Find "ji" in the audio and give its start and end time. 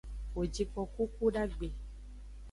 0.53-0.63